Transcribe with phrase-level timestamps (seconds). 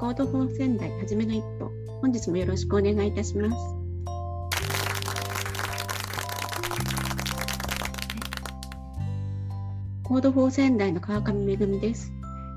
[0.00, 1.70] Code for 仙台はじめの一歩。
[2.00, 3.56] 本日もよろしくお願いいたします。
[10.02, 12.10] Code for 仙台の川上めぐみです。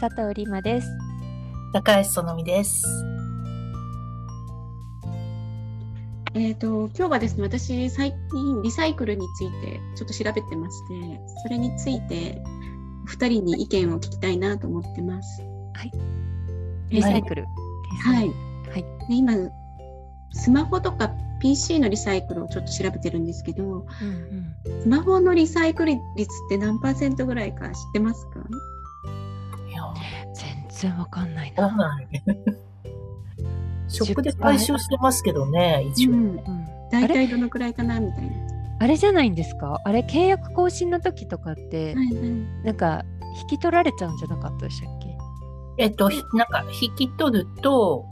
[0.00, 0.88] 佐藤里馬です。
[1.72, 2.84] 高橋そのみです。
[6.34, 12.40] えっ、と、今日はですね、私、最近リサイクルについてちょっと調べてまして、それについて、
[13.02, 15.42] お二人に意見を聞きたいなと思ってます。
[16.90, 17.48] リサイクルで
[18.02, 18.16] すね。
[18.16, 18.28] はい。
[18.28, 19.08] はい。
[19.08, 19.32] で今、
[20.32, 21.10] スマホとか
[21.40, 24.82] PC のリサイクルをちょっと調べてるんですけど、うんうん。
[24.82, 28.40] スマホのリサイクル率って何パーセントぐらいか知ってますか？
[29.68, 29.82] いや、
[30.34, 31.64] 全然わかんないな。
[31.64, 32.08] わかんない。
[33.88, 36.12] ショップで回収してますけどね、一応。
[36.12, 36.18] うん。
[36.18, 38.32] うん、大あれ体どのくらいかなみたいな。
[38.80, 39.80] あれじゃないんですか？
[39.84, 40.00] あれ？
[40.00, 42.14] 契約更新の時とかって、はいはい。
[42.64, 43.04] なんか
[43.42, 45.13] 引き取られちゃうんじゃなかったでしたっけ？
[45.78, 48.06] えっと、ひなんか、引き取ると、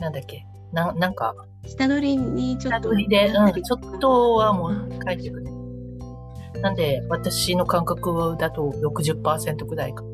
[0.00, 1.34] なんだっけ、ななんか、
[1.66, 2.78] 下取りにちょっと。
[2.78, 5.44] 下取りで、うん、ちょっとはもうう返ってくる。
[6.60, 10.04] なんで、私の感覚だと60%ぐらいか。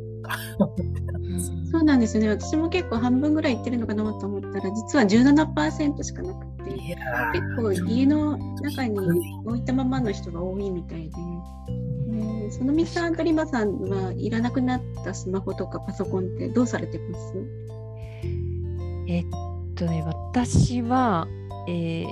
[1.70, 2.28] そうなんですよね。
[2.28, 8.98] 私も結構半分ぐらいいってるのかなと思ったら、実は17%しかなくて、結構家の中に
[9.44, 11.16] 置いたままの人が多いみたいで、
[12.44, 17.34] うんそのみさんとリマさんはいらなくなったスマホとかパソコンってどうされてます？
[19.08, 19.24] えっ
[19.74, 21.26] とね、私は、
[21.68, 22.06] えー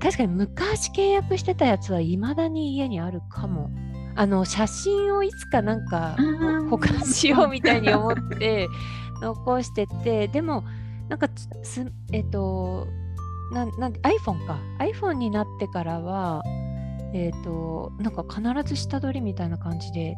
[0.00, 3.70] 確かに昔契約してたやつはいまだに家にあるかも。
[4.16, 6.68] あの写真をいつかなんかー。
[6.68, 8.68] 保管しようみたいに思って
[9.22, 10.62] 残しててでも
[11.08, 12.86] なんかつすえっ、と
[13.52, 14.58] なんなん iPhone か。
[14.78, 16.42] iPhone になってからは
[17.14, 20.16] えっ、となんか必ず下取りみたいな感じで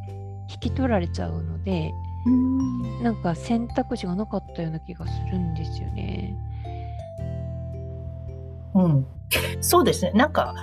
[0.50, 1.92] 引き取られちゃうので
[2.24, 6.36] うんなんか選択肢がなかったような気がするんですよね。
[8.74, 9.06] うん。
[9.60, 10.12] そうですね。
[10.12, 10.54] なんか、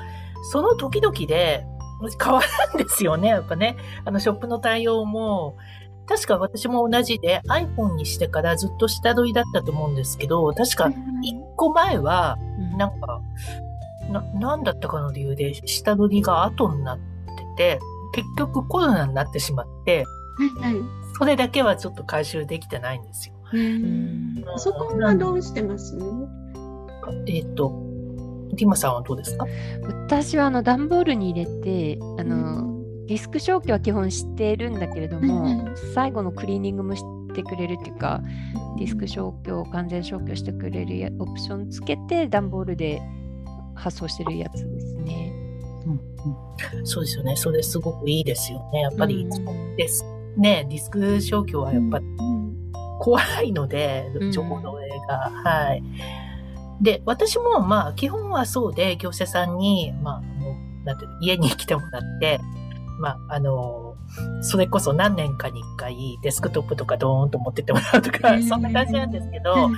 [0.51, 1.66] その時々で
[2.21, 2.41] 変わ
[2.73, 3.75] るんですよね、やっぱね。
[4.05, 5.57] あの、ショップの対応も、
[6.05, 13.21] 確か私も同じで iPhone にしてからずっと下取りだったと思うんですけど、確か一個前は、うんなんか、
[14.11, 16.97] な、なんだったかの理由で下取りが後になっ
[17.57, 17.79] てて、
[18.13, 20.05] 結局コロナになってしまって、
[20.59, 20.81] はいはい。
[21.17, 23.35] それだけはちょっと回収できてないんですよ。
[23.53, 24.43] うん。
[24.45, 25.97] パソコンはどうしてます？
[27.27, 27.69] えっ、と、
[28.57, 29.45] ティマさんはどうですか？
[30.07, 35.75] 私はあの段ボールに入れてあの、ディスク消去は基本知っているんだけれども、うんうん。
[35.93, 37.03] 最後のクリーニングもし
[37.33, 38.21] てくれるっていうか
[38.77, 43.01] ディスク消去完全消去してくれるやオプションつけて段ボールで
[43.75, 45.34] 発送してるやつですね。
[46.84, 47.35] そうですよね。
[47.35, 48.81] それすごくいいですよね。
[48.81, 50.06] やっぱり、うんです。
[50.38, 52.00] ね、ディスク消去はやっぱ
[53.00, 55.29] 怖いので、うん情報漏洩が。
[55.29, 55.83] はい。
[56.81, 62.39] で、私もまあ、基本はそうで、業者さんに、まあ、もう、なんていうの、家に来てもらって、
[63.00, 63.95] まあ、あの、
[64.41, 69.69] それこそ何年かに一回デスクトップとかドーンと持ってってもらうとか、そんな感じなんですけど、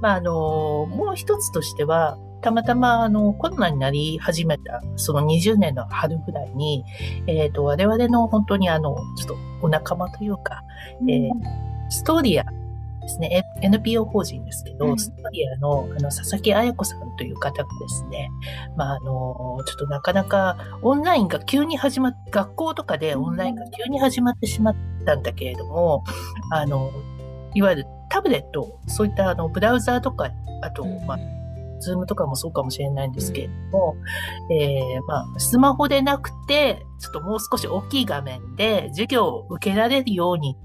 [0.00, 6.84] まあ、あの、もう一つとしては、たまたま、あの、コロナになり始めた、その20年の春ぐらいに、
[7.26, 10.62] えっ、と、我々の本当にあの、ちょっとお仲間というか、
[11.08, 12.44] えーストーリア
[13.06, 14.98] ですね、え NPO 法人ですけど、うん。
[14.98, 18.30] ストーリアのあの佐々木彩子さんという方がですね、
[18.76, 26.02] まあ、あの、ちょっとなかなかオンラインが急に始まっ、学校とかでオンラインが急に始まってしまったんだけれども、
[26.50, 26.90] あの、
[27.54, 30.30] いわゆるタブレット、そういったあの、ブラウザーとか、
[30.62, 31.18] あと、まあ、
[31.80, 33.96] ズームとかもそうかもしれないんですけれども、
[34.50, 40.56] えーまあ、スマホでなくて、ちょっともう少し大きい画面で授業を受けられるように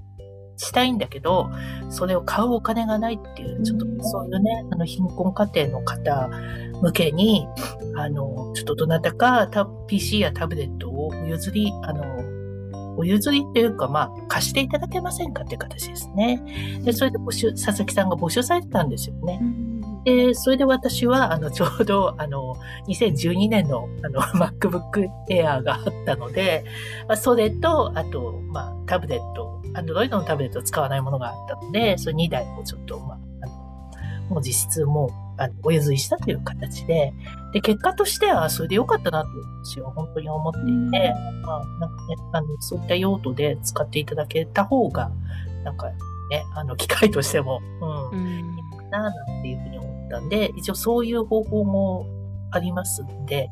[0.56, 1.50] したいんだけど、
[1.90, 6.28] それを買うお金がないっていう、ちょっとそういうね、あの、貧困家庭の方
[6.82, 7.48] 向けに、
[7.96, 12.32] あの、ちょっとどなたかタ PC やタブレットをお譲り、あの、
[12.96, 16.42] お譲りっていうか、まあ、貸していただけませんかっていう形ですね。
[16.84, 19.40] で、それで募集、佐々木さんが募集されてたんですよね。
[20.04, 22.56] で、それで私は、あの、ちょうど、 あの、
[22.88, 26.64] 2012年の、あの、 MacBook Air があったので、
[27.08, 35.10] まあ、それと、あと、まあ、タブレット、Android のタブレットを使わないものがあったので、それ2台をちょっと、まあ、あの、もう実質もう、
[35.40, 37.12] あの、お譲りしたという形で、
[37.52, 39.28] で、結果としては、それで良かったなと、
[39.64, 41.14] 私は本当に思っていて、
[41.44, 45.10] まあ、なんかね、あの、そういった用途で使っていただけた方が、
[45.64, 45.90] なんか
[46.30, 47.60] ね、あの、機械としても、
[48.12, 48.56] うん、うん。
[48.90, 49.81] ななんていうふうに思
[50.12, 52.06] ったんで、一応そういう方法も
[52.50, 53.48] ありますんで、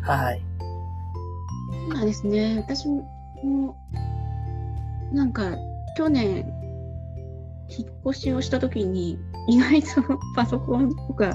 [0.00, 0.42] はい。
[1.72, 2.56] そうなんですね。
[2.66, 3.76] 私も、
[5.12, 5.56] なんか、
[5.96, 6.50] 去年、
[7.68, 9.16] 引っ越しをした時に
[9.46, 11.32] 意外とパソコンとか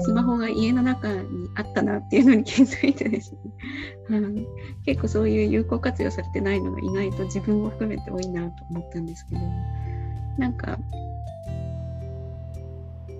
[0.00, 3.38] スマホが家の中にあったなっていうのに気づいてですね、
[4.10, 4.46] うん、
[4.84, 9.40] 結構そういう有効活用されてないのが意外と自分も含めて多いなと思ったんですけど。
[10.38, 10.78] なんか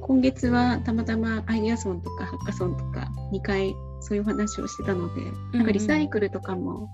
[0.06, 5.22] 今月はたまたまアイデアソンとかハッカソンとか2回そういう話をしてたので、
[5.56, 6.90] なんかリサイクルとかも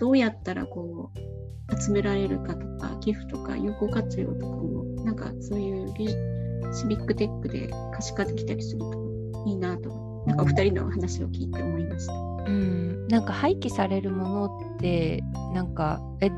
[0.00, 5.94] どうやったらこう集められるかとか寄付とか有効活用とかもなんかそういう
[6.74, 12.12] シビックテックで可視化できたりするといいなとなんかお二人の話を聞いて思いました。
[12.12, 15.22] うん、なんか廃棄されるものって
[15.54, 16.30] なんかえ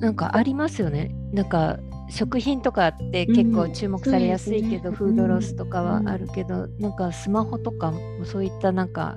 [0.00, 1.14] なんかありますよね。
[1.32, 1.78] なんか
[2.08, 9.16] 食品とかって結構注目されやすいけど、うん、フードロスとかはあるけど、うん、なんかスマホとかもそういったなんか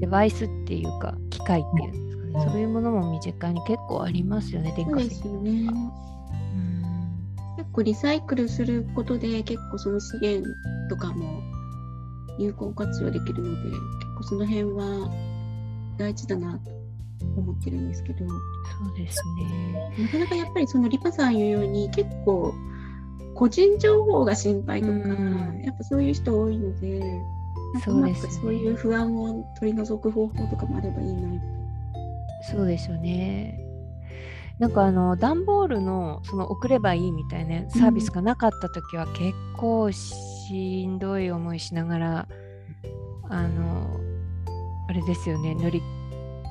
[0.00, 6.04] デバイスっていうか機械っていうんですかね、うん、そういうものも身近に結構ありますよね電化製品とか。
[7.56, 10.48] 結構リサイクルすることで結構その資源
[10.88, 11.42] とかも
[12.38, 13.80] 有効活用できるので結
[14.16, 15.10] 構その辺は
[15.98, 16.83] 大事だなと
[17.36, 18.28] 思ってるんですけど。
[18.28, 18.34] そ
[18.92, 19.92] うですね。
[19.98, 22.54] なかなかやっぱりそのリパさん言うように結構
[23.34, 27.02] 個人情報が心配とか、うん、やっぱそういう人多いので
[27.84, 31.28] そうです、ね、そういう不安を取り除く方法とかもあればいいな
[32.50, 33.60] そうですよね。
[34.58, 42.28] なんかあの段ボールのその送ればいいみたいなサービスがなかった時は結構しんどい思いしながら
[43.28, 43.88] あの
[44.88, 45.82] あれですよね乗り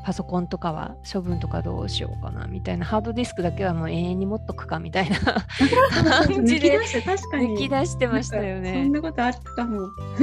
[0.04, 8.84] パソコンとかは処分とかどうしようかなみたいなハードディスクだけはもう永遠に持っとくかみたいな 感じで抜き出してましたよね。
[8.84, 9.80] そんなことあったかも。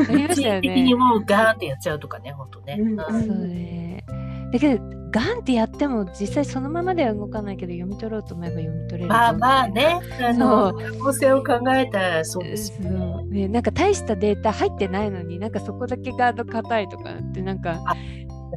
[0.09, 0.61] ありましたよね。
[0.61, 2.77] 的にもうガーンってやっちゃうとかね、本当ね。
[2.79, 4.05] うん、そうね。
[4.53, 12.91] だけどガンってやっても実際そのままでは動かないけど読み取ろうと思えば読み取れるまあまあねあの可能性を考えたらそうですよ
[13.25, 17.81] ねねなんか大したデータ入ってないのになんかそこだけガード硬いとかってなんか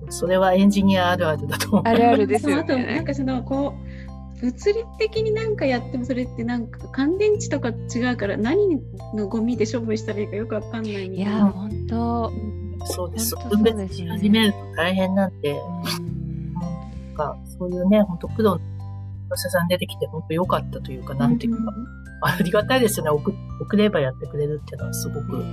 [0.09, 8.81] それはエンジニアあるあるだと思うあるあるですよ、ね、あとなんかそのこう物理的になんかやってもそれってなんか乾電池とか違うから何
[9.15, 11.31] のゴミで処分したらいいかよくわかんないみたいな。
[11.31, 12.31] いや本当
[12.85, 13.35] そうです。
[13.49, 15.51] 分別し始めると大変なんで。
[15.51, 16.23] うん
[17.13, 18.61] か、そういうね、本当プロの
[19.33, 21.73] 業者さん出てきて本当良かったというか、なんていうか、
[22.21, 23.33] ありがたいですよね送。
[23.59, 25.39] 送ればやってくれるっていうのはすごく。
[25.39, 25.45] ね、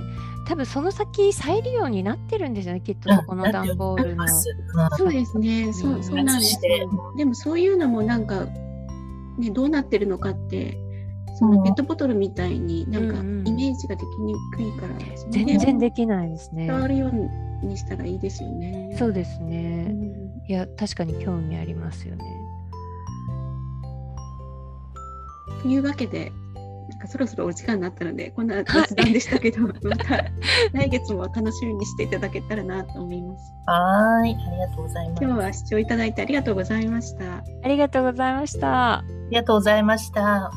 [0.47, 4.27] 多分その先再利用になってるんですよね、きっとそこの段ボールの。
[4.97, 6.59] そうですね、そうそうなんです
[7.17, 8.45] でもそういうのもなんか、
[9.37, 10.77] ね、どうなってるのかって、
[11.35, 13.17] そのペットボトルみたいになんか
[13.49, 16.67] イメージができにくいから、うんうん、全然できないですね。
[16.67, 18.95] 伝わるようにしたらいいですよね。
[18.99, 19.87] そうですね。
[19.89, 22.25] うんいや確かに興味ありますよね。
[25.61, 26.31] というわけで
[26.89, 30.25] なんかそろそろお時間になったのでこんな雑談でしたけど、また
[30.73, 33.53] 来月も楽しみにしていただけたらなと思います。
[33.65, 35.23] はい、ありがとうございます。
[35.23, 37.43] 今日は視聴いただいてありがとうございました。
[37.63, 38.93] ありがとうございました。
[38.99, 40.51] ありがとうございました。